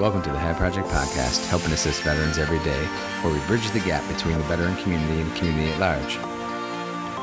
[0.00, 2.84] Welcome to the HAVE Project Podcast, helping assist veterans every day,
[3.22, 6.16] where we bridge the gap between the veteran community and the community at large.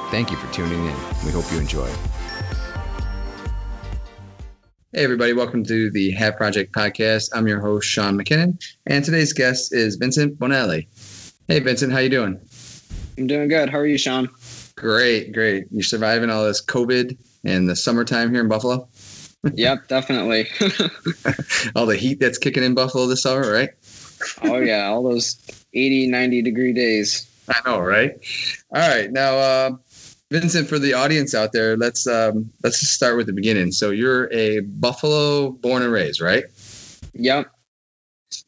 [0.09, 0.95] Thank you for tuning in.
[1.25, 1.89] We hope you enjoy.
[4.93, 7.31] Hey, everybody, welcome to the HAVE Project Podcast.
[7.33, 10.87] I'm your host, Shawn McKinnon, and today's guest is Vincent Bonelli.
[11.49, 12.39] Hey, Vincent, how you doing?
[13.17, 13.69] I'm doing good.
[13.69, 14.29] How are you, Shawn?
[14.77, 15.65] Great, great.
[15.71, 18.87] You're surviving all this COVID and the summertime here in Buffalo?
[19.53, 20.47] Yep, definitely.
[21.75, 23.69] all the heat that's kicking in Buffalo this summer, right?
[24.43, 24.87] oh, yeah.
[24.87, 25.37] All those
[25.73, 27.27] 80, 90 degree days.
[27.49, 28.13] I know, right?
[28.73, 29.11] All right.
[29.11, 29.71] Now, uh,
[30.31, 33.73] Vincent, for the audience out there, let's um, let's just start with the beginning.
[33.73, 36.45] So you're a Buffalo born and raised, right?
[37.13, 37.51] Yep.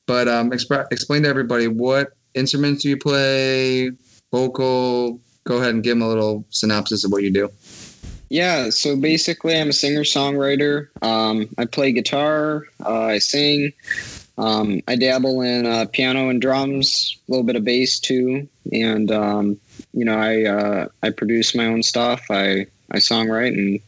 [0.07, 3.91] But um, exp- explain to everybody what instruments do you play,
[4.31, 5.19] vocal.
[5.43, 7.49] Go ahead and give them a little synopsis of what you do.
[8.33, 10.87] Yeah, so basically, I'm a singer songwriter.
[11.03, 13.73] Um, I play guitar, uh, I sing,
[14.39, 19.11] um, I dabble in uh, piano and drums, a little bit of bass too, and
[19.11, 19.59] um,
[19.93, 22.23] you know, I uh, I produce my own stuff.
[22.31, 23.79] I I songwrite, and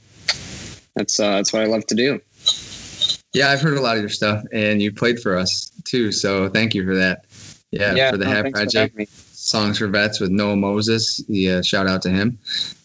[0.95, 2.21] that's uh, that's what I love to do.
[3.33, 6.11] Yeah, I've heard a lot of your stuff, and you played for us too.
[6.11, 7.25] So thank you for that.
[7.71, 11.23] Yeah, yeah for the no, HAVE Project songs for vets with Noah Moses.
[11.27, 12.37] Yeah, shout out to him,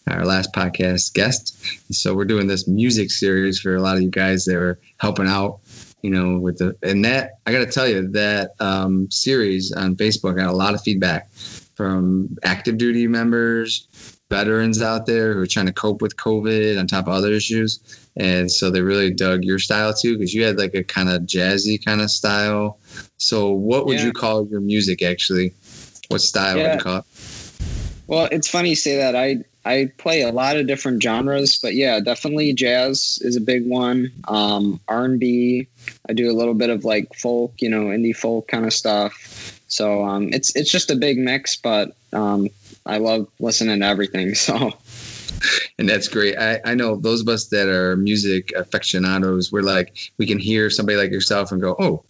[0.07, 1.57] our last podcast guest.
[1.93, 5.27] So we're doing this music series for a lot of you guys that are helping
[5.27, 5.59] out.
[6.01, 9.95] You know, with the and that I got to tell you that um, series on
[9.95, 11.31] Facebook got a lot of feedback
[11.75, 13.87] from active duty members,
[14.31, 17.79] veterans out there who are trying to cope with COVID on top of other issues.
[18.17, 21.21] And so they really dug your style too, because you had like a kind of
[21.23, 22.79] jazzy kind of style.
[23.17, 24.05] So, what would yeah.
[24.05, 25.53] you call your music actually?
[26.07, 26.63] What style yeah.
[26.69, 27.05] would you call it?
[28.07, 29.15] Well, it's funny you say that.
[29.15, 33.67] I I play a lot of different genres, but yeah, definitely jazz is a big
[33.67, 34.11] one.
[34.27, 35.67] Um, R and B.
[36.09, 39.59] I do a little bit of like folk, you know, indie folk kind of stuff.
[39.67, 42.49] So um, it's it's just a big mix, but um,
[42.85, 44.35] I love listening to everything.
[44.41, 44.73] So.
[45.79, 46.37] And that's great.
[46.37, 50.69] I, I know those of us that are music aficionados, we're like, we can hear
[50.69, 52.03] somebody like yourself and go, oh,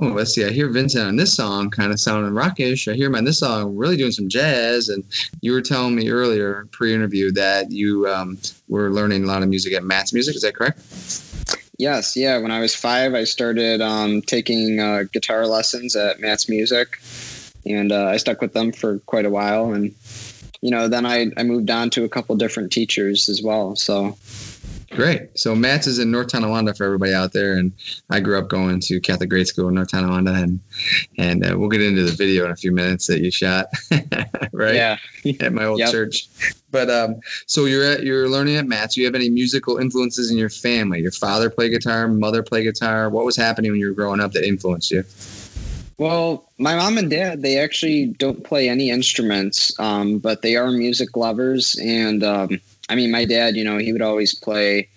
[0.00, 2.88] oh, let's see, I hear Vincent on this song kind of sounding rockish.
[2.88, 4.88] I hear him on this song really doing some jazz.
[4.88, 5.04] And
[5.40, 8.38] you were telling me earlier, pre interview, that you um,
[8.68, 10.34] were learning a lot of music at Matt's Music.
[10.34, 10.78] Is that correct?
[11.78, 12.38] Yes, yeah.
[12.38, 17.00] When I was five, I started um, taking uh, guitar lessons at Matt's Music,
[17.66, 19.72] and uh, I stuck with them for quite a while.
[19.72, 19.94] And
[20.60, 23.76] you know, then I, I moved on to a couple different teachers as well.
[23.76, 24.16] So
[24.90, 25.38] Great.
[25.38, 27.72] So Matt's is in North Tonawanda for everybody out there, and
[28.10, 30.60] I grew up going to Catholic grade school in North Tonawanda, and
[31.18, 33.66] and uh, we'll get into the video in a few minutes that you shot,
[34.52, 34.74] right?
[34.74, 34.98] Yeah.
[35.40, 35.90] At my old yep.
[35.90, 36.28] church.
[36.70, 38.94] But um, so you're at you're learning at Matt's.
[38.94, 41.00] Do you have any musical influences in your family?
[41.00, 43.10] Your father play guitar, mother play guitar.
[43.10, 45.04] What was happening when you were growing up that influenced you?
[45.96, 50.70] Well, my mom and dad, they actually don't play any instruments, um, but they are
[50.72, 54.88] music lovers, and um, I mean, my dad, you know, he would always play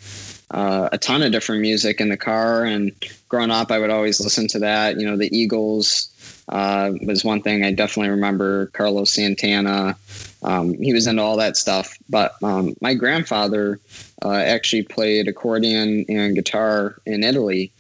[0.52, 2.64] uh, a ton of different music in the car.
[2.64, 2.92] And
[3.30, 5.00] growing up, I would always listen to that.
[5.00, 6.10] You know, the Eagles
[6.50, 8.68] uh, was one thing I definitely remember.
[8.68, 9.98] Carlos Santana,
[10.44, 11.98] um, he was into all that stuff.
[12.10, 13.80] But um, my grandfather
[14.24, 17.72] uh, actually played accordion and guitar in Italy,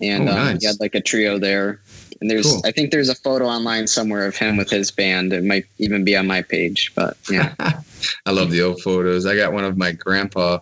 [0.00, 0.52] and oh, nice.
[0.52, 1.80] Um, he had like a trio there.
[2.20, 2.62] And there's, cool.
[2.64, 5.34] I think there's a photo online somewhere of him with his band.
[5.34, 7.54] It might even be on my page, but yeah.
[8.24, 9.26] I love the old photos.
[9.26, 10.58] I got one of my grandpa.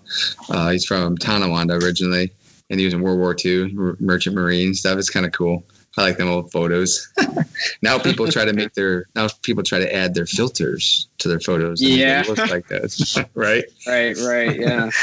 [0.48, 2.32] Uh, he's from Tonawanda originally,
[2.70, 4.98] and he was in World War II, merchant marine stuff.
[4.98, 5.64] It's kind of cool.
[5.96, 7.08] I like them old photos.
[7.82, 11.40] now people try to make their now people try to add their filters to their
[11.40, 11.80] photos.
[11.80, 13.64] Yeah, look like this, right?
[13.86, 14.90] Right, right, yeah.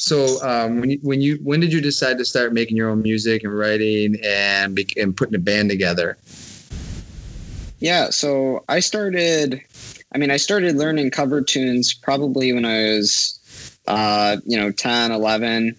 [0.00, 3.02] So um, when you, when you when did you decide to start making your own
[3.02, 6.16] music and writing and and putting a band together?
[7.80, 9.60] Yeah, so I started.
[10.12, 15.12] I mean, I started learning cover tunes probably when I was, uh, you know, 10,
[15.12, 15.76] 11.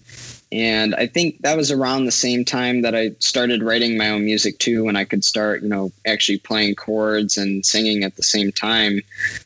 [0.50, 4.24] And I think that was around the same time that I started writing my own
[4.24, 8.22] music too, when I could start, you know, actually playing chords and singing at the
[8.22, 9.00] same time.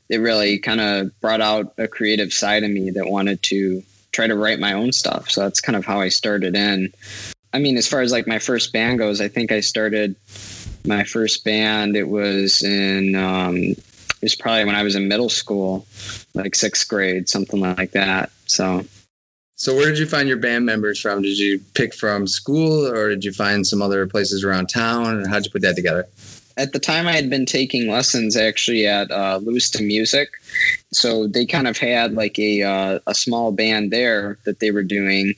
[0.09, 4.27] It really kind of brought out a creative side of me that wanted to try
[4.27, 5.31] to write my own stuff.
[5.31, 6.93] So that's kind of how I started in.
[7.53, 10.17] I mean, as far as like my first band goes, I think I started
[10.85, 11.97] my first band.
[11.97, 13.75] It was in, um,
[14.17, 15.87] it was probably when I was in middle school,
[16.35, 18.31] like sixth grade, something like that.
[18.47, 18.85] So,
[19.57, 21.23] so where did you find your band members from?
[21.23, 25.25] Did you pick from school or did you find some other places around town?
[25.25, 26.07] How'd you put that together?
[26.59, 30.31] at the time I had been taking lessons actually at uh, Lewiston Music,
[30.91, 34.83] so they kind of had like a uh, a small band there that they were
[34.83, 35.35] doing,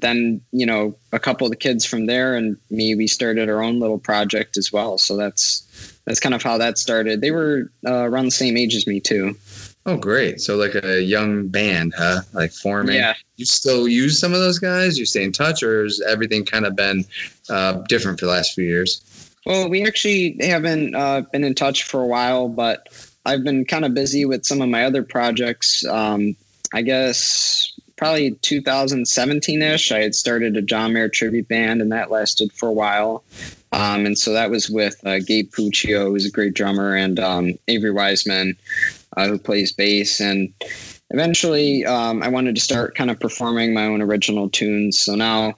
[0.00, 3.62] then you know a couple of the kids from there and me we started our
[3.62, 7.20] own little project as well so that's that's kind of how that started.
[7.20, 9.36] They were uh, around the same age as me too.
[9.84, 10.40] Oh great.
[10.40, 12.22] So like a young band huh?
[12.32, 12.96] Like forming.
[12.96, 13.14] Yeah.
[13.36, 14.98] You still use some of those guys?
[14.98, 17.04] You stay in touch or has everything kind of been
[17.48, 19.00] uh, different for the last few years?
[19.44, 22.88] Well we actually haven't uh, been in touch for a while but
[23.24, 25.84] i've been kind of busy with some of my other projects.
[25.86, 26.36] Um,
[26.72, 32.52] i guess probably 2017ish, I had started a John Mayer tribute band, and that lasted
[32.52, 33.24] for a while.
[33.72, 37.52] Um, and so that was with uh, Gabe Puccio, who's a great drummer, and um,
[37.68, 38.56] Avery Wiseman,
[39.16, 40.20] uh, who plays bass.
[40.20, 40.52] And
[41.10, 44.98] eventually, um, I wanted to start kind of performing my own original tunes.
[44.98, 45.56] So now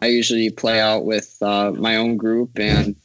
[0.00, 2.96] I usually play out with uh, my own group and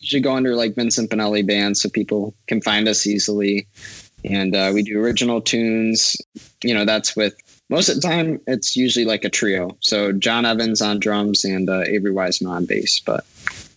[0.00, 3.66] usually go under like Vincent Bonelli band so people can find us easily.
[4.24, 6.16] And uh, we do original tunes.
[6.62, 7.34] You know, that's with
[7.74, 9.76] most of the time it's usually like a trio.
[9.80, 13.00] So John Evans on drums and uh, Avery Wiseman on bass.
[13.00, 13.26] But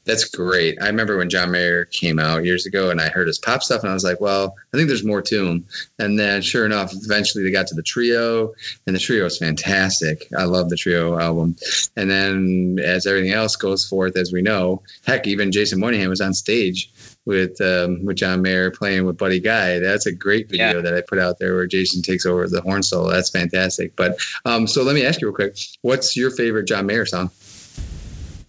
[0.05, 0.79] that's great.
[0.79, 3.81] I remember when John Mayer came out years ago, and I heard his pop stuff,
[3.81, 5.65] and I was like, "Well, I think there's more to him."
[5.97, 8.53] And then, sure enough, eventually they got to the trio,
[8.85, 10.27] and the trio is fantastic.
[10.37, 11.55] I love the trio album.
[11.97, 16.21] And then, as everything else goes forth, as we know, heck, even Jason Moynihan was
[16.21, 16.89] on stage
[17.27, 19.79] with um, with John Mayer playing with Buddy Guy.
[19.79, 20.81] That's a great video yeah.
[20.81, 23.11] that I put out there where Jason takes over the horn solo.
[23.11, 23.95] That's fantastic.
[23.95, 27.29] But um, so let me ask you real quick: What's your favorite John Mayer song?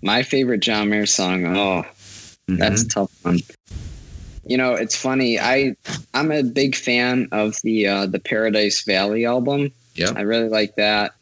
[0.00, 1.44] My favorite John Mayer song.
[1.44, 2.56] Oh, mm-hmm.
[2.56, 3.40] that's a tough one.
[4.46, 5.40] You know, it's funny.
[5.40, 5.74] I
[6.14, 9.72] I'm a big fan of the uh, the Paradise Valley album.
[9.96, 11.14] Yeah, I really like that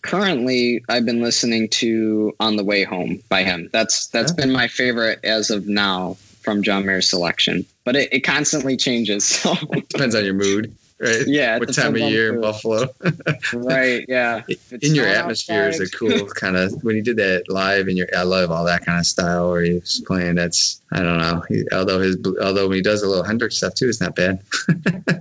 [0.00, 3.68] currently I've been listening to On the Way Home by him.
[3.74, 4.46] That's that's yeah.
[4.46, 9.22] been my favorite as of now from John Mayer's selection, but it, it constantly changes.
[9.42, 9.54] So
[9.88, 11.26] depends on your mood, right?
[11.26, 11.58] Yeah.
[11.58, 12.86] What time of year in Buffalo?
[13.54, 14.04] right.
[14.08, 14.42] Yeah.
[14.82, 15.82] in your atmosphere outside.
[15.82, 18.08] is a cool kind of when you did that live in your.
[18.16, 20.36] I love all that kind of style where he's playing.
[20.36, 21.42] That's I don't know.
[21.48, 24.42] He, although his although when he does a little Hendrix stuff too, it's not bad.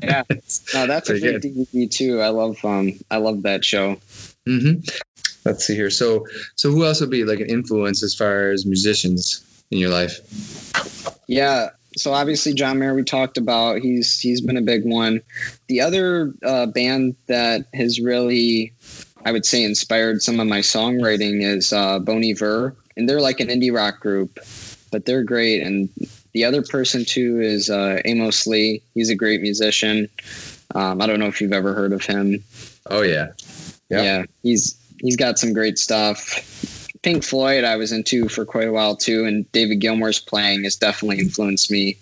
[0.03, 0.23] yeah.
[0.73, 2.21] No, that's a great DVD too.
[2.21, 3.97] I love um I love that show.
[4.47, 4.81] Mm-hmm.
[5.45, 5.89] Let's see here.
[5.89, 9.89] So so who else would be like an influence as far as musicians in your
[9.89, 10.19] life?
[11.27, 11.69] Yeah.
[11.97, 15.21] So obviously John Mayer we talked about he's he's been a big one.
[15.67, 18.73] The other uh, band that has really
[19.25, 23.39] I would say inspired some of my songwriting is uh, Bon Iver, and they're like
[23.39, 24.39] an indie rock group,
[24.91, 25.61] but they're great.
[25.61, 25.89] And
[26.33, 28.81] the other person too is uh, Amos Lee.
[28.93, 30.07] He's a great musician.
[30.75, 32.43] Um, I don't know if you've ever heard of him.
[32.89, 33.27] Oh yeah,
[33.89, 34.03] yep.
[34.03, 34.23] yeah.
[34.43, 36.60] He's he's got some great stuff.
[37.03, 40.75] Pink Floyd I was into for quite a while too, and David Gilmour's playing has
[40.75, 41.97] definitely influenced me.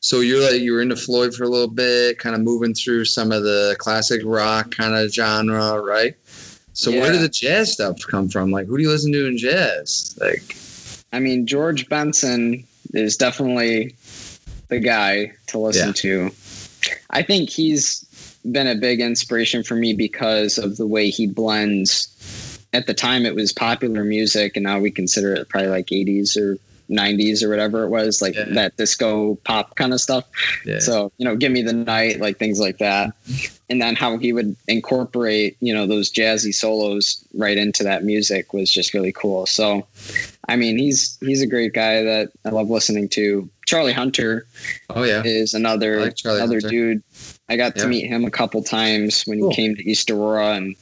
[0.00, 3.04] So you're like you were into Floyd for a little bit, kind of moving through
[3.04, 6.14] some of the classic rock kind of genre, right?
[6.72, 7.02] So yeah.
[7.02, 8.50] where did the jazz stuff come from?
[8.50, 10.18] Like who do you listen to in jazz?
[10.20, 10.56] Like
[11.12, 12.64] I mean George Benson
[12.94, 13.94] is definitely
[14.68, 15.94] the guy to listen yeah.
[15.94, 16.30] to.
[17.10, 18.04] I think he's
[18.50, 22.08] been a big inspiration for me because of the way he blends
[22.72, 26.36] at the time it was popular music and now we consider it probably like 80s
[26.36, 26.58] or
[26.90, 28.44] 90s or whatever it was like yeah.
[28.50, 30.24] that disco pop kind of stuff
[30.66, 30.80] yeah.
[30.80, 33.12] so you know give me the night like things like that
[33.68, 38.52] and then how he would incorporate you know those jazzy solos right into that music
[38.52, 39.86] was just really cool so
[40.48, 44.46] i mean he's he's a great guy that i love listening to charlie hunter
[44.90, 46.68] oh yeah is another like another hunter.
[46.68, 47.02] dude
[47.48, 47.82] i got yeah.
[47.82, 49.50] to meet him a couple times when cool.
[49.50, 50.74] he came to east aurora and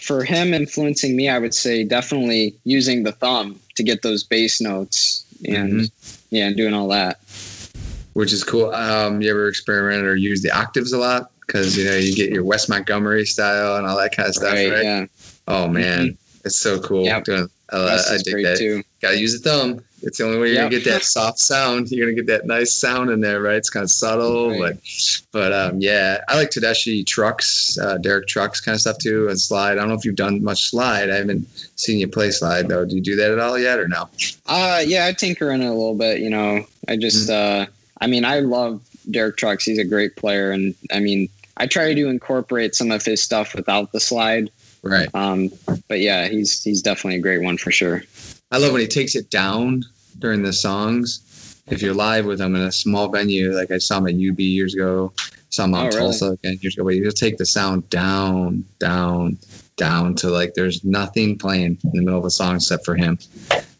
[0.00, 4.60] for him influencing me, I would say definitely using the thumb to get those bass
[4.60, 6.34] notes and mm-hmm.
[6.34, 7.20] yeah, and doing all that.
[8.14, 8.74] Which is cool.
[8.74, 11.30] Um, you ever experiment or use the octaves a lot?
[11.40, 14.52] Because you know you get your Wes Montgomery style and all that kind of stuff,
[14.52, 14.70] right?
[14.70, 14.84] right?
[14.84, 15.06] Yeah.
[15.46, 16.38] Oh man, mm-hmm.
[16.44, 17.04] it's so cool.
[17.04, 17.22] Yeah,
[17.70, 18.56] uh, I dig that.
[18.58, 18.82] Too.
[19.00, 19.82] Gotta use the thumb.
[20.02, 20.70] It's the only way you're yep.
[20.70, 21.90] gonna get that soft sound.
[21.90, 23.56] You're gonna get that nice sound in there, right?
[23.56, 24.74] It's kind of subtle, right.
[24.74, 29.28] but but um, yeah, I like Tedeschi trucks, uh, Derek trucks kind of stuff too,
[29.28, 29.72] and slide.
[29.72, 31.10] I don't know if you've done much slide.
[31.10, 32.84] I haven't seen you play slide though.
[32.84, 34.08] Do you do that at all yet, or no?
[34.46, 36.20] Uh, yeah, I tinker in it a little bit.
[36.20, 37.62] You know, I just, mm-hmm.
[37.62, 37.66] uh,
[38.00, 39.64] I mean, I love Derek trucks.
[39.64, 43.54] He's a great player, and I mean, I try to incorporate some of his stuff
[43.54, 44.50] without the slide.
[44.82, 45.12] Right.
[45.12, 45.50] Um,
[45.88, 48.04] but yeah, he's he's definitely a great one for sure.
[48.50, 49.84] I love when he takes it down
[50.18, 51.60] during the songs.
[51.66, 54.40] If you're live with him in a small venue, like I saw him at UB
[54.40, 55.12] years ago,
[55.50, 56.38] saw him on oh, Tulsa really?
[56.42, 59.36] again years ago, but he'll take the sound down, down,
[59.76, 63.18] down to like there's nothing playing in the middle of a song except for him.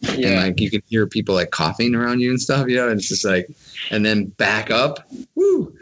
[0.01, 0.29] Yeah.
[0.29, 2.99] And like you can hear people like coughing around you and stuff, you know, and
[2.99, 3.49] it's just like,
[3.91, 5.09] and then back up.
[5.35, 5.75] Woo!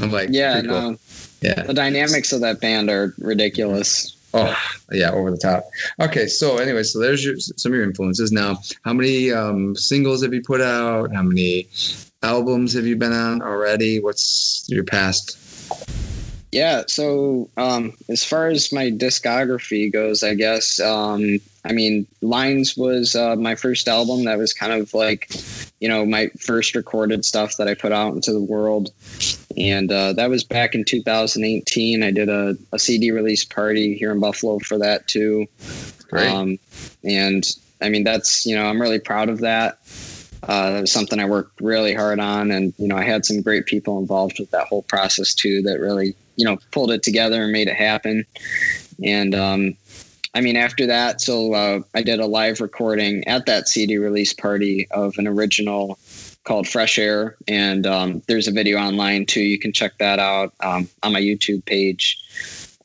[0.00, 0.80] I'm like, yeah, no.
[0.80, 0.96] Cool.
[1.40, 1.62] Yeah.
[1.62, 4.16] The dynamics of that band are ridiculous.
[4.34, 4.56] Oh
[4.92, 5.64] yeah, over the top.
[6.00, 8.30] Okay, so anyway, so there's your, some of your influences.
[8.30, 11.14] Now, how many um, singles have you put out?
[11.14, 11.68] How many
[12.22, 14.00] albums have you been on already?
[14.00, 15.38] What's your past?
[16.50, 22.74] Yeah, so um, as far as my discography goes, I guess um, I mean Lines
[22.74, 24.24] was uh, my first album.
[24.24, 25.30] That was kind of like
[25.80, 28.92] you know my first recorded stuff that I put out into the world,
[29.58, 32.02] and uh, that was back in 2018.
[32.02, 35.46] I did a, a CD release party here in Buffalo for that too.
[36.08, 36.32] Great.
[36.32, 36.58] Um,
[37.04, 37.44] and
[37.82, 39.80] I mean that's you know I'm really proud of that.
[40.44, 43.42] Uh, that was something I worked really hard on, and you know I had some
[43.42, 45.60] great people involved with that whole process too.
[45.60, 48.24] That really you know pulled it together and made it happen.
[49.04, 49.76] And um,
[50.34, 54.32] I mean, after that, so uh, I did a live recording at that CD release
[54.32, 55.98] party of an original
[56.44, 59.42] called Fresh Air, and um, there's a video online too.
[59.42, 62.22] You can check that out um, on my YouTube page.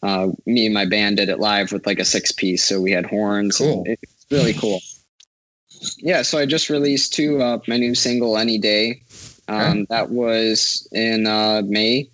[0.02, 2.92] Uh, me and my band did it live with like a six piece, so we
[2.92, 3.58] had horns.
[3.58, 3.84] Cool.
[3.86, 4.82] It's really cool.
[5.98, 9.02] Yeah, so I just released two uh, my new single "Any Day."
[9.48, 9.86] Um, okay.
[9.90, 12.10] That was in uh, May.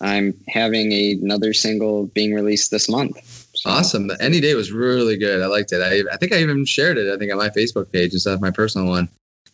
[0.00, 3.16] I'm having a, another single being released this month.
[3.54, 3.70] So.
[3.70, 4.10] Awesome.
[4.20, 5.42] Any Day was really good.
[5.42, 5.80] I liked it.
[5.80, 7.12] I, I think I even shared it.
[7.12, 9.08] I think on my Facebook page instead of uh, my personal one.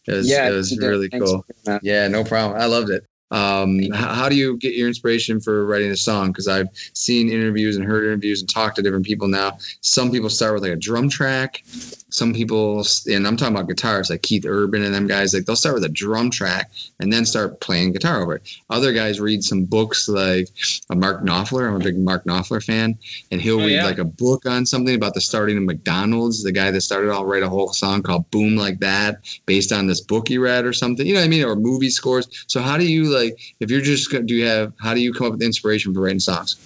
[0.06, 1.46] It was, yeah, it was really cool.
[1.82, 2.61] Yeah, no problem.
[2.61, 3.06] I loved it.
[3.33, 6.29] Um, how do you get your inspiration for writing a song?
[6.29, 9.59] Because I've seen interviews and heard interviews and talked to different people now.
[9.81, 11.65] Some people start with like a drum track.
[12.11, 15.57] Some people, and I'm talking about guitarists like Keith Urban and them guys, like they'll
[15.57, 16.71] start with a drum track
[17.01, 18.43] and then start playing guitar over it.
[18.69, 20.49] Other guys read some books like
[20.91, 21.67] a Mark Knopfler.
[21.67, 22.99] I'm a big Mark Knopfler fan,
[23.31, 23.87] and he'll oh, read yeah.
[23.87, 26.43] like a book on something about the starting of McDonald's.
[26.43, 29.87] The guy that started, I'll write a whole song called "Boom Like That" based on
[29.87, 31.07] this book he read or something.
[31.07, 31.45] You know what I mean?
[31.45, 32.29] Or movie scores.
[32.47, 33.22] So how do you like?
[33.61, 34.73] If you're just do you have?
[34.81, 36.57] How do you come up with inspiration for writing songs?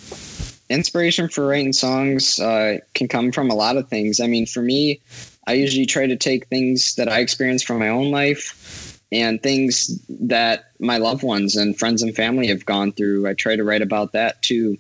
[0.69, 4.21] Inspiration for writing songs uh, can come from a lot of things.
[4.21, 5.01] I mean, for me,
[5.47, 10.01] I usually try to take things that I experience from my own life and things
[10.09, 13.29] that my loved ones and friends and family have gone through.
[13.29, 14.77] I try to write about that too,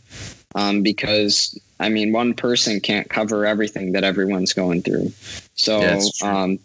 [0.54, 5.12] um, because I mean, one person can't cover everything that everyone's going through.
[5.54, 6.58] So, yeah, um,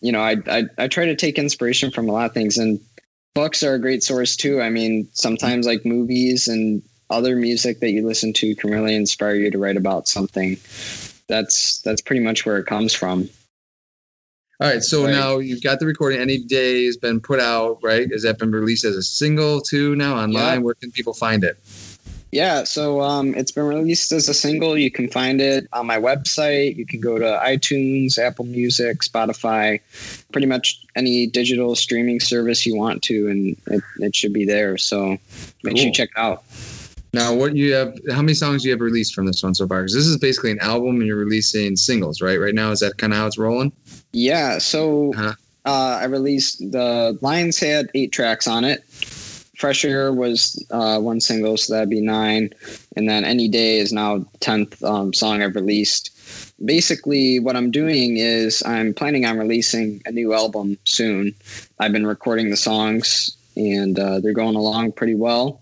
[0.00, 2.80] you know, I, I I try to take inspiration from a lot of things, and
[3.34, 4.60] books are a great source too.
[4.60, 9.34] I mean, sometimes like movies and other music that you listen to can really inspire
[9.34, 10.56] you to write about something
[11.28, 13.28] that's that's pretty much where it comes from.
[14.60, 15.10] All right, so right.
[15.10, 16.20] now you've got the recording.
[16.20, 18.08] Any day has been put out, right?
[18.12, 20.54] Has that been released as a single too now online?
[20.54, 20.58] Yeah.
[20.58, 21.58] Where can people find it?
[22.34, 24.76] Yeah, so um, it's been released as a single.
[24.76, 26.74] You can find it on my website.
[26.74, 29.78] You can go to iTunes, Apple Music, Spotify,
[30.32, 34.76] pretty much any digital streaming service you want to, and it, it should be there.
[34.78, 35.20] So make
[35.64, 35.76] cool.
[35.76, 36.42] sure you check it out.
[37.12, 37.96] Now, what you have?
[38.10, 39.82] How many songs you have released from this one so far?
[39.82, 42.40] Because this is basically an album, and you're releasing singles, right?
[42.40, 43.70] Right now, is that kind of how it's rolling?
[44.10, 44.58] Yeah.
[44.58, 45.34] So uh-huh.
[45.66, 48.82] uh, I released the Lines had eight tracks on it.
[49.56, 52.50] Fresh Air was uh, one single, so that'd be nine,
[52.96, 56.10] and then Any Day is now tenth um, song I've released.
[56.64, 61.34] Basically, what I'm doing is I'm planning on releasing a new album soon.
[61.78, 65.60] I've been recording the songs and uh, they're going along pretty well.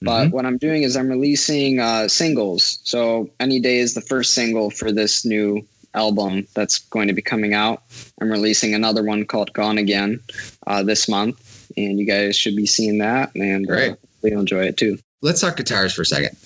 [0.00, 0.30] But mm-hmm.
[0.30, 2.78] what I'm doing is I'm releasing uh, singles.
[2.84, 7.22] So Any Day is the first single for this new album that's going to be
[7.22, 7.82] coming out.
[8.20, 10.20] I'm releasing another one called Gone Again
[10.66, 13.96] uh, this month, and you guys should be seeing that, and uh, Great.
[14.22, 14.98] you'll enjoy it too.
[15.22, 16.36] Let's talk guitars for a second.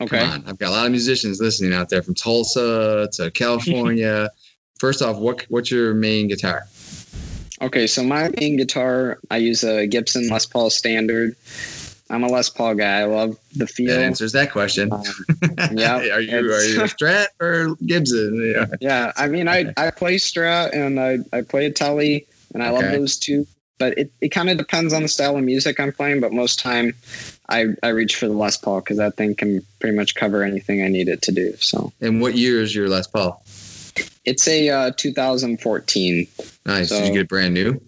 [0.00, 0.18] Okay.
[0.18, 0.44] Come on.
[0.46, 4.30] I've got a lot of musicians listening out there from Tulsa to California.
[4.78, 6.64] First off, what what's your main guitar?
[7.62, 11.36] Okay, so my main guitar, I use a Gibson Les Paul Standard.
[12.10, 13.00] I'm a Les Paul guy.
[13.00, 13.94] I love the feel.
[13.94, 14.92] That answers that question.
[14.92, 15.02] Um,
[15.72, 15.96] yeah.
[15.96, 18.38] are you are you Strat or Gibson?
[18.50, 18.66] Yeah.
[18.80, 19.12] yeah.
[19.16, 22.82] I mean, I I play Strat and I I play a Tele, and I okay.
[22.82, 23.46] love those two.
[23.78, 26.20] But it, it kind of depends on the style of music I'm playing.
[26.20, 26.94] But most time,
[27.48, 30.82] I I reach for the Les Paul because that thing can pretty much cover anything
[30.82, 31.54] I need it to do.
[31.58, 31.92] So.
[32.00, 33.42] And what year is your Les Paul?
[34.24, 36.26] It's a uh, 2014.
[36.66, 36.88] Nice.
[36.88, 37.80] So, Did you get it brand new?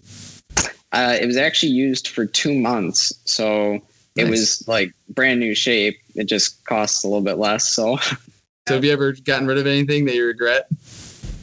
[0.91, 3.81] Uh, it was actually used for two months, so
[4.15, 4.25] nice.
[4.25, 5.99] it was like brand new shape.
[6.15, 7.67] It just costs a little bit less.
[7.67, 7.97] So.
[8.65, 10.69] So have you ever gotten rid of anything that you regret?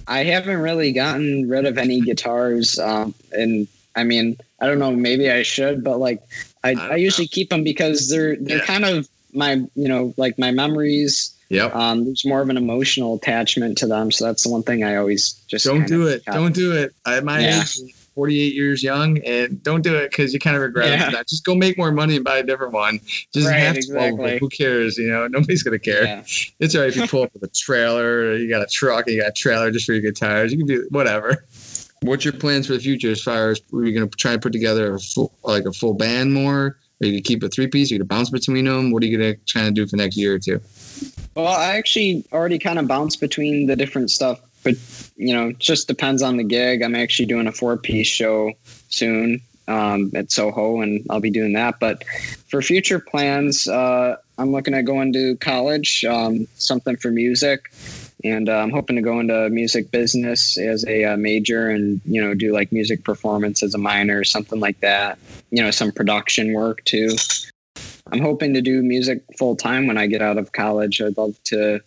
[0.09, 4.91] I haven't really gotten rid of any guitars, um, and I mean, I don't know.
[4.93, 6.23] Maybe I should, but like,
[6.65, 7.33] I, I, I usually know.
[7.33, 8.65] keep them because they're they're yeah.
[8.65, 11.75] kind of my you know like my memories Yep.
[11.75, 14.95] Um, there's more of an emotional attachment to them, so that's the one thing I
[14.97, 16.25] always just don't do it.
[16.25, 16.95] Don't do it.
[17.05, 17.62] At my yeah.
[17.62, 17.81] age,
[18.21, 21.21] 48 years young, and don't do it because you kind of regret yeah.
[21.21, 21.27] it.
[21.27, 23.00] Just go make more money and buy a different one.
[23.33, 24.39] Just right, have exactly.
[24.39, 24.99] who cares?
[24.99, 26.05] You know, nobody's gonna care.
[26.05, 26.23] Yeah.
[26.59, 29.23] It's alright if you pull up with a trailer, you got a truck, and you
[29.23, 30.53] got a trailer just for your guitars.
[30.53, 31.47] You can do whatever.
[32.03, 34.53] What's your plans for the future as far as are you gonna try and put
[34.53, 36.77] together a full like a full band more?
[37.00, 37.91] Are you gonna keep a three piece?
[37.91, 38.91] Are you gonna bounce between them?
[38.91, 40.61] What are you gonna try to do for the next year or two?
[41.35, 44.75] Well, I actually already kind of bounce between the different stuff, but
[45.17, 46.83] you know, just depends on the gig.
[46.83, 48.52] I'm actually doing a four piece show
[48.88, 51.79] soon um, at Soho, and I'll be doing that.
[51.81, 52.05] But
[52.49, 57.73] for future plans, uh, I'm looking at going to college, um, something for music,
[58.25, 62.21] and uh, I'm hoping to go into music business as a uh, major, and you
[62.21, 65.19] know, do like music performance as a minor, something like that.
[65.50, 67.17] You know, some production work too.
[68.12, 71.00] I'm hoping to do music full time when I get out of college.
[71.00, 71.81] I'd love to,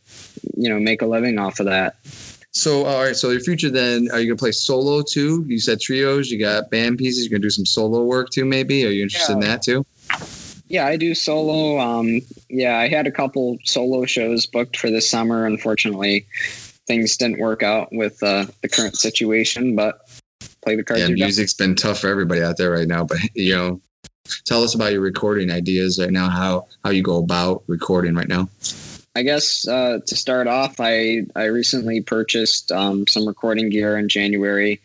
[0.55, 1.97] you know, make a living off of that.
[2.53, 3.15] So, all right.
[3.15, 5.43] So, your future then, are you gonna play solo too?
[5.47, 6.29] You said trios.
[6.29, 7.25] You got band pieces.
[7.25, 8.85] You're gonna do some solo work too, maybe.
[8.85, 9.35] Are you interested yeah.
[9.35, 9.85] in that too?
[10.67, 11.79] Yeah, I do solo.
[11.79, 15.45] Um, yeah, I had a couple solo shows booked for this summer.
[15.45, 16.25] Unfortunately,
[16.87, 20.09] things didn't work out with uh, the current situation, but
[20.61, 21.01] play the cards.
[21.01, 23.03] Yeah, music's been tough for everybody out there right now.
[23.03, 23.81] But you know,
[24.45, 26.29] Tell us about your recording ideas right now.
[26.29, 28.47] How how you go about recording right now?
[29.15, 34.09] I guess uh, to start off, I I recently purchased um, some recording gear in
[34.09, 34.81] January.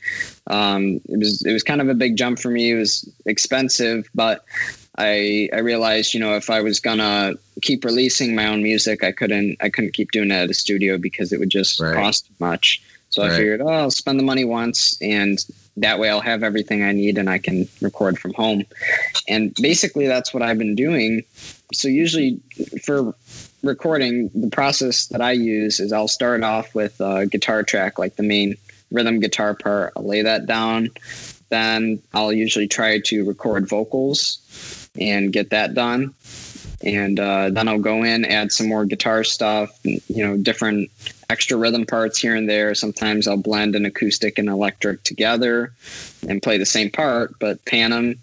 [0.46, 2.72] Um, it was it was kind of a big jump for me.
[2.72, 4.44] It was expensive, but
[4.98, 9.12] I I realized you know if I was gonna keep releasing my own music, I
[9.12, 11.94] couldn't I couldn't keep doing it at a studio because it would just right.
[11.94, 12.82] cost too much.
[13.10, 13.32] So right.
[13.32, 15.42] I figured, oh, I'll spend the money once and
[15.78, 18.64] that way I'll have everything I need and I can record from home.
[19.28, 21.22] And basically that's what I've been doing.
[21.72, 22.40] So usually
[22.84, 23.14] for
[23.62, 28.16] recording, the process that I use is I'll start off with a guitar track, like
[28.16, 28.56] the main
[28.90, 29.92] rhythm guitar part.
[29.96, 30.90] I'll lay that down.
[31.50, 36.14] Then I'll usually try to record vocals and get that done
[36.82, 40.90] and uh, then I'll go in, add some more guitar stuff, you know, different
[41.28, 42.74] extra rhythm parts here and there.
[42.74, 45.72] Sometimes I'll blend an acoustic and electric together
[46.28, 48.18] and play the same part, but pan them.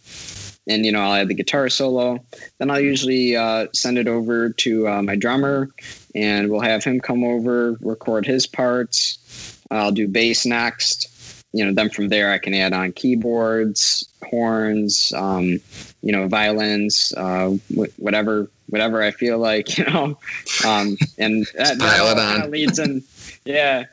[0.67, 2.23] And you know, I'll add the guitar solo.
[2.57, 5.69] Then I'll usually uh, send it over to uh, my drummer,
[6.13, 9.61] and we'll have him come over, record his parts.
[9.71, 11.11] I'll do bass next
[11.55, 15.61] you know, then from there I can add on keyboards, horns, um,
[16.01, 17.51] you know, violins, uh,
[17.95, 20.19] whatever, whatever I feel like, you know,
[20.65, 23.01] um, and that, that of leads in,
[23.45, 23.85] yeah,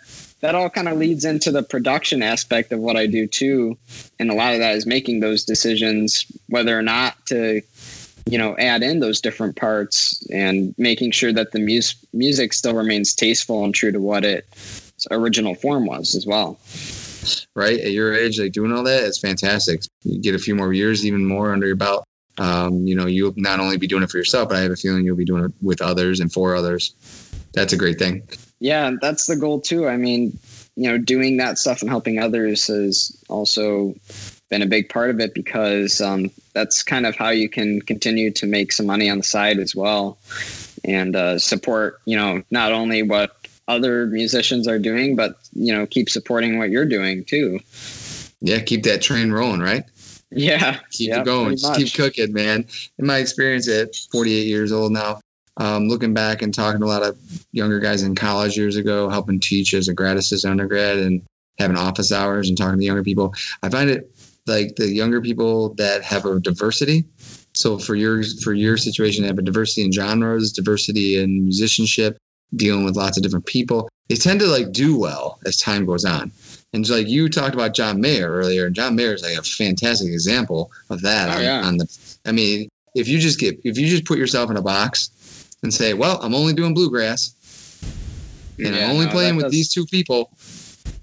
[0.43, 3.79] that all kind of leads into the production aspect of what I do too.
[4.19, 7.63] And a lot of that is making those decisions, whether or not to,
[8.27, 12.75] you know, add in those different parts and making sure that the mus- music still
[12.75, 16.59] remains tasteful and true to what its original form was as well
[17.55, 17.79] right?
[17.79, 19.83] At your age, like doing all that, it's fantastic.
[20.03, 22.05] You get a few more years, even more under your belt.
[22.39, 24.77] Um, you know, you'll not only be doing it for yourself, but I have a
[24.77, 26.95] feeling you'll be doing it with others and for others.
[27.55, 28.27] That's a great thing.
[28.63, 29.89] Yeah, that's the goal too.
[29.89, 30.39] I mean,
[30.77, 33.93] you know, doing that stuff and helping others has also
[34.51, 38.31] been a big part of it because um, that's kind of how you can continue
[38.31, 40.17] to make some money on the side as well
[40.85, 45.85] and uh, support, you know, not only what other musicians are doing, but you know,
[45.85, 47.59] keep supporting what you're doing too.
[48.41, 49.83] Yeah, keep that train rolling, right?
[50.31, 51.57] Yeah, keep yeah, it going.
[51.57, 52.65] Just keep cooking, man.
[52.99, 55.21] In my experience at 48 years old now,
[55.59, 57.19] um, looking back and talking to a lot of
[57.53, 61.23] younger guys in college years ago, helping teach as a grad assistant undergrad and
[61.59, 64.11] having office hours and talking to younger people, I find it
[64.47, 67.05] like the younger people that have a diversity.
[67.55, 72.17] So for your for your situation, have a diversity in genres, diversity in musicianship,
[72.57, 76.05] dealing with lots of different people, they tend to like do well as time goes
[76.05, 76.33] on.
[76.73, 80.09] And like you talked about John Mayer earlier, and John Mayer is like a fantastic
[80.09, 81.29] example of that.
[81.29, 81.63] Oh, on, yeah.
[81.63, 84.63] on the, I mean, if you just get, if you just put yourself in a
[84.63, 85.11] box
[85.63, 87.35] and say, well, I'm only doing bluegrass,
[88.59, 89.53] and yeah, I'm only no, playing with does...
[89.53, 90.31] these two people,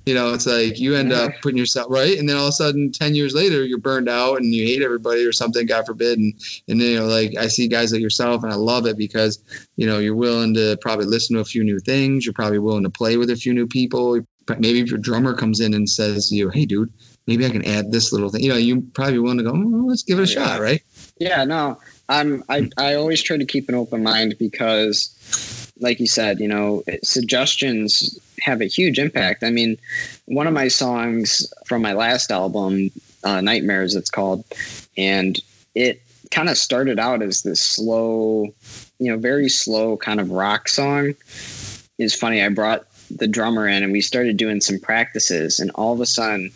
[0.06, 2.54] you know, it's like you end up putting yourself right, and then all of a
[2.54, 6.18] sudden, ten years later, you're burned out and you hate everybody or something, God forbid.
[6.18, 6.34] And
[6.68, 9.44] and you know, like I see guys like yourself, and I love it because
[9.76, 12.26] you know you're willing to probably listen to a few new things.
[12.26, 14.20] You're probably willing to play with a few new people.
[14.58, 16.92] Maybe if your drummer comes in and says to you, "Hey, dude,
[17.28, 19.86] maybe I can add this little thing," you know, you probably willing to go, oh,
[19.88, 20.46] "Let's give it a yeah.
[20.46, 20.82] shot," right?
[21.20, 21.78] Yeah, no,
[22.10, 22.44] I'm.
[22.50, 25.16] I I always try to keep an open mind because
[25.80, 29.44] like you said, you know, suggestions have a huge impact.
[29.44, 29.78] I mean,
[30.26, 32.92] one of my songs from my last album,
[33.24, 34.44] uh, Nightmares, it's called,
[34.98, 35.40] and
[35.76, 38.48] it kind of started out as this slow,
[39.00, 41.14] you know, very slow kind of rock song.
[41.98, 45.94] It's funny, I brought the drummer in and we started doing some practices, and all
[45.94, 46.52] of a sudden,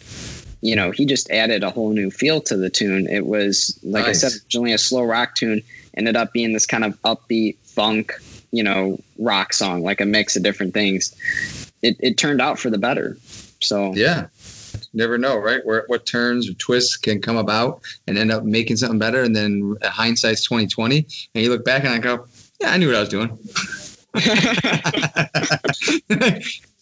[0.63, 3.05] you know, he just added a whole new feel to the tune.
[3.07, 4.23] It was like nice.
[4.23, 5.61] I said, originally a slow rock tune,
[5.97, 8.13] ended up being this kind of upbeat funk,
[8.51, 11.13] you know, rock song, like a mix of different things.
[11.81, 13.17] It it turned out for the better.
[13.59, 14.27] So yeah,
[14.93, 15.65] never know, right?
[15.65, 19.35] Where what turns or twists can come about and end up making something better, and
[19.35, 22.25] then hindsight's twenty twenty, and you look back and I go,
[22.61, 23.37] yeah, I knew what I was doing.
[24.15, 24.27] yeah,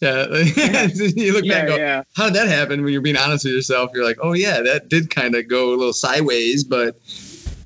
[0.00, 2.02] you look back, go, yeah.
[2.14, 2.82] how did that happen?
[2.82, 5.70] When you're being honest with yourself, you're like, oh yeah, that did kind of go
[5.70, 7.00] a little sideways, but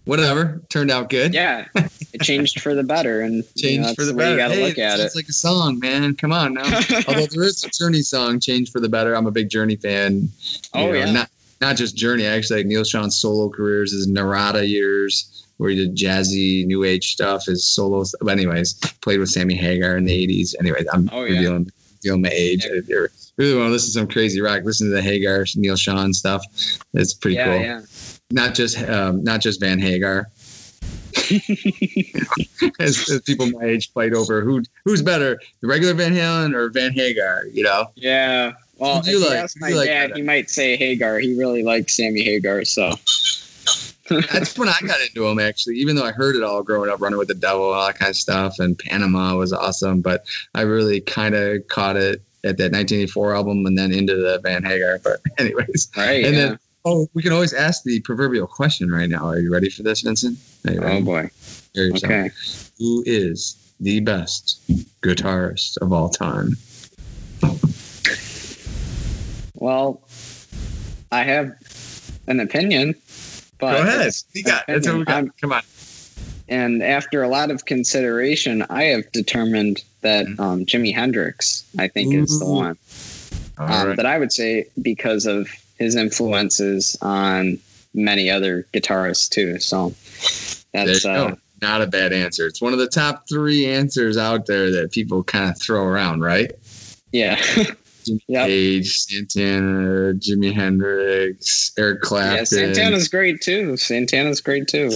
[0.05, 1.35] whatever, turned out good.
[1.35, 4.31] Yeah, it changed for the better, and changed you know, for the, the better.
[4.33, 5.03] You got to hey, look at it.
[5.03, 6.15] It's like a song, man.
[6.15, 6.65] Come on now.
[7.09, 10.29] Although there is a Journey song, "Change for the Better." I'm a big Journey fan.
[10.75, 11.13] Oh know, yeah.
[11.13, 12.25] Not not just Journey.
[12.25, 17.13] Actually, like Neal Schon's solo careers, his Narada years, where he did jazzy new age
[17.13, 18.15] stuff, his solos.
[18.21, 20.55] But anyways, played with Sammy Hagar in the '80s.
[20.61, 21.37] Anyways, I'm oh, yeah.
[21.37, 21.71] revealing,
[22.03, 22.65] revealing my age.
[22.65, 22.79] Yeah.
[22.79, 25.77] If you really want to listen to some crazy rock, listen to the Hagar, Neal
[25.77, 26.45] Schon stuff.
[26.95, 27.61] It's pretty yeah, cool.
[27.61, 27.81] Yeah
[28.31, 30.31] not just um, not just Van Hagar.
[32.79, 36.69] as, as, people my age fight over who who's better, the regular Van Halen or
[36.71, 37.87] Van Hagar, you know?
[37.95, 38.53] Yeah.
[38.77, 41.19] Well, if you like, ask my like dad, he might say Hagar.
[41.19, 42.93] He really likes Sammy Hagar, so.
[44.09, 47.01] That's when I got into him actually, even though I heard it all growing up,
[47.01, 50.01] running with the devil, all that kind of stuff, and Panama was awesome.
[50.01, 54.41] But I really kind of caught it at that 1984 album and then into the
[54.43, 54.99] Van Hagar.
[55.03, 56.25] But anyways, right.
[56.25, 56.47] And yeah.
[56.49, 59.27] then Oh, we can always ask the proverbial question right now.
[59.27, 60.39] Are you ready for this, Vincent?
[60.69, 61.29] Oh boy.
[61.77, 62.31] Okay.
[62.79, 64.61] Who is the best
[65.03, 66.53] guitarist of all time?
[69.55, 70.01] Well,
[71.11, 71.55] I have
[72.29, 72.95] an opinion,
[73.59, 74.13] but go ahead.
[74.33, 74.65] You got.
[74.67, 75.17] That's what we got.
[75.17, 75.63] I'm, Come on.
[76.49, 80.41] And after a lot of consideration, I have determined that mm-hmm.
[80.41, 82.23] um, Jimi Hendrix, I think, Ooh.
[82.23, 82.79] is the one.
[83.59, 83.97] Um, right.
[83.97, 87.59] That I would say because of his influences on
[87.95, 89.59] many other guitarists too.
[89.59, 89.95] So
[90.73, 92.47] that's uh, not a bad answer.
[92.47, 96.21] It's one of the top three answers out there that people kind of throw around,
[96.21, 96.53] right?
[97.13, 97.41] Yeah.
[98.07, 98.47] Jimmy yep.
[98.47, 102.37] Page, Santana, Jimi Hendrix, Eric Clapton.
[102.37, 103.77] Yeah, Santana's great too.
[103.77, 104.93] Santana's great too.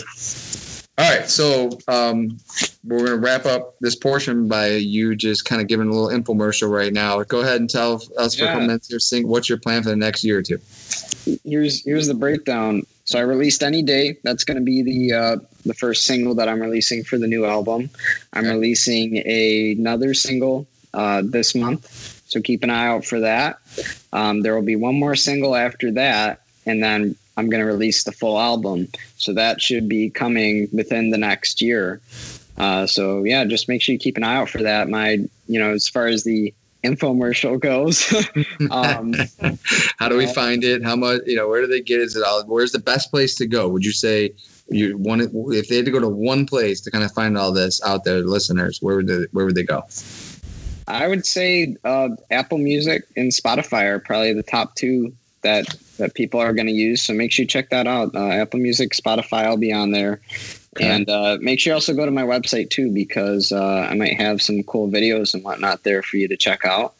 [0.98, 2.38] All right, so um,
[2.84, 6.08] we're going to wrap up this portion by you just kind of giving a little
[6.08, 7.22] infomercial right now.
[7.22, 8.50] Go ahead and tell us for yeah.
[8.50, 9.26] a couple minutes your sing.
[9.26, 10.58] What's your plan for the next year or two?
[11.44, 12.82] Here's here's the breakdown.
[13.04, 14.18] So I released any day.
[14.24, 17.46] That's going to be the uh, the first single that I'm releasing for the new
[17.46, 17.88] album.
[18.34, 18.52] I'm okay.
[18.52, 23.58] releasing a, another single uh, this month, so keep an eye out for that.
[24.12, 28.04] Um, there will be one more single after that, and then I'm going to release
[28.04, 28.88] the full album.
[29.16, 32.00] So that should be coming within the next year.
[32.56, 34.88] Uh, so yeah, just make sure you keep an eye out for that.
[34.88, 38.12] My, you know, as far as the infomercial goes,
[38.70, 39.14] um,
[39.98, 40.84] how do we find it?
[40.84, 42.04] How much, you know, where do they get it?
[42.04, 43.68] Is it all, where's the best place to go?
[43.68, 44.32] Would you say
[44.68, 47.52] you want if they had to go to one place to kind of find all
[47.52, 49.82] this out there, listeners, where would they, where would they go?
[50.90, 55.66] I would say uh, Apple Music and Spotify are probably the top two that
[55.98, 57.02] that people are going to use.
[57.02, 58.14] So make sure you check that out.
[58.14, 60.20] Uh, Apple Music, Spotify, I'll be on there.
[60.76, 60.88] Okay.
[60.88, 64.18] And uh, make sure you also go to my website too, because uh, I might
[64.20, 66.94] have some cool videos and whatnot there for you to check out.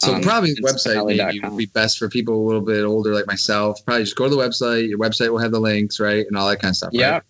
[0.00, 3.12] So um, probably the website maybe would be best for people a little bit older
[3.12, 3.84] like myself.
[3.84, 4.88] Probably just go to the website.
[4.88, 6.90] Your website will have the links, right, and all that kind of stuff.
[6.92, 7.10] Yeah.
[7.10, 7.22] Right?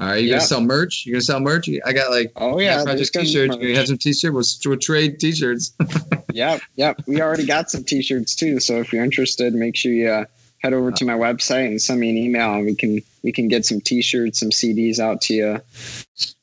[0.00, 0.38] All right, you yep.
[0.38, 1.06] gonna sell merch?
[1.06, 1.68] You gonna sell merch?
[1.86, 3.56] I got like oh yeah, project t-shirts.
[3.60, 4.34] You have some t-shirts.
[4.64, 5.72] We'll, we'll trade t-shirts.
[6.32, 7.00] yep, yep.
[7.06, 8.58] We already got some t-shirts too.
[8.58, 10.24] So if you're interested, make sure you uh,
[10.64, 13.48] head over to my website and send me an email and we can we can
[13.48, 15.60] get some t-shirts some cds out to you all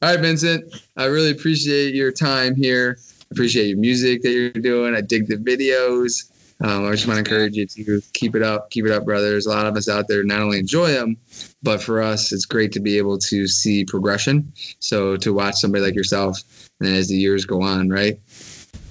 [0.03, 0.63] right vincent
[0.95, 2.99] i really appreciate your time here
[3.31, 6.30] appreciate your music that you're doing i dig the videos
[6.63, 9.29] um, i just want to encourage you to keep it up keep it up brother
[9.29, 11.17] there's a lot of us out there not only enjoy them
[11.63, 15.83] but for us it's great to be able to see progression so to watch somebody
[15.83, 16.39] like yourself
[16.79, 18.19] and as the years go on right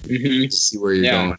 [0.03, 0.49] mm-hmm.
[0.49, 1.25] see where you're yeah.
[1.25, 1.37] going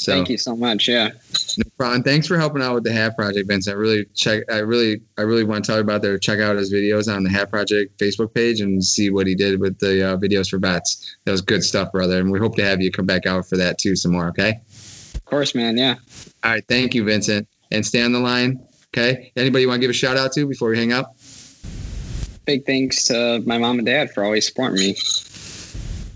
[0.00, 0.88] so thank you so much.
[0.88, 1.10] Yeah.
[1.58, 2.02] No problem.
[2.02, 3.68] Thanks for helping out with the HAVE Project, Vince.
[3.68, 4.44] I really check.
[4.50, 6.16] I really, I really want to tell you about there.
[6.16, 9.60] Check out his videos on the HAVE Project Facebook page and see what he did
[9.60, 11.18] with the uh, videos for vets.
[11.26, 12.18] That was good stuff, brother.
[12.18, 14.28] And we hope to have you come back out for that too some more.
[14.28, 14.62] Okay.
[15.30, 15.76] Of course, man.
[15.76, 15.94] Yeah.
[16.42, 16.64] All right.
[16.66, 17.46] Thank you, Vincent.
[17.70, 18.66] And stay on the line.
[18.88, 19.30] Okay.
[19.36, 21.16] Anybody you want to give a shout out to before we hang up?
[22.46, 24.96] Big thanks to my mom and dad for always supporting me.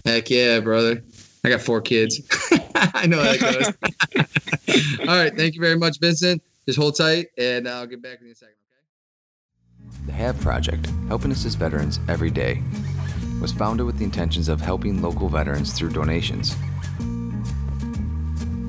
[0.05, 1.05] Heck yeah, brother.
[1.45, 2.23] I got four kids.
[2.75, 3.77] I know how that
[4.17, 4.99] goes.
[5.03, 5.33] All right.
[5.37, 6.43] Thank you very much, Vincent.
[6.67, 10.07] Just hold tight, and I'll get back in a second, okay?
[10.07, 12.61] The HAVE Project, helping assist veterans every day,
[13.41, 16.57] was founded with the intentions of helping local veterans through donations.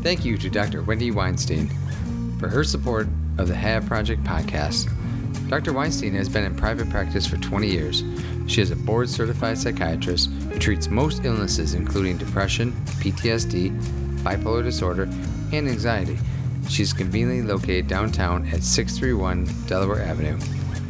[0.05, 0.83] Thank you to Dr.
[0.83, 1.67] Wendy Weinstein
[2.37, 3.07] for her support
[3.39, 4.87] of the HAVE Project podcast.
[5.49, 5.73] Dr.
[5.73, 8.03] Weinstein has been in private practice for 20 years.
[8.45, 13.75] She is a board certified psychiatrist who treats most illnesses, including depression, PTSD,
[14.21, 15.09] bipolar disorder,
[15.51, 16.19] and anxiety.
[16.69, 20.37] She's conveniently located downtown at 631 Delaware Avenue.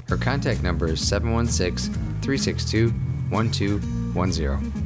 [0.09, 2.89] Her contact number is 716 362
[3.29, 4.84] 1210.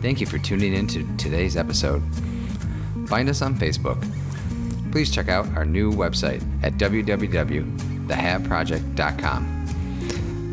[0.00, 2.02] Thank you for tuning in to today's episode.
[3.06, 4.00] Find us on Facebook.
[4.92, 9.56] Please check out our new website at www.thehaveproject.com.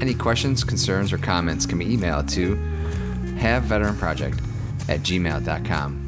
[0.01, 2.55] Any questions, concerns, or comments can be emailed to
[3.39, 4.39] haveveteranproject
[4.89, 6.06] at gmail.com.